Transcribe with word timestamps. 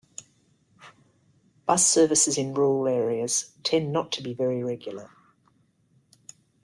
Bus 1.67 1.85
services 1.85 2.35
in 2.35 2.55
rural 2.55 2.87
areas 2.87 3.51
tend 3.61 3.93
not 3.93 4.11
to 4.13 4.23
be 4.23 4.33
very 4.33 4.63
regular. 4.63 5.11